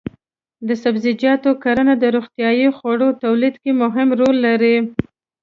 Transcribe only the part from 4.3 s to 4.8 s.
لري.